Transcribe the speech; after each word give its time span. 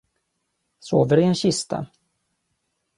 Sover 0.89 1.21
i 1.25 1.27
en 1.29 1.39
kista. 1.45 1.85